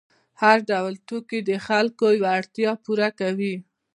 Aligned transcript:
هر 0.41 0.57
ډول 0.69 0.93
توکي 1.07 1.39
د 1.49 1.51
خلکو 1.67 2.05
یوه 2.17 2.31
اړتیا 2.39 2.71
پوره 2.83 3.09
کوي. 3.19 3.55